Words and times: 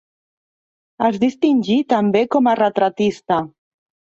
Es 1.09 1.19
distingí 1.25 1.77
també 1.95 2.25
com 2.37 2.51
a 2.53 2.57
retratista. 2.63 3.39